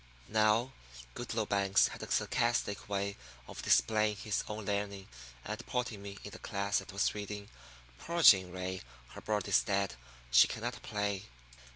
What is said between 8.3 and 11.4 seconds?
Ray, her bird is dead, she cannot play."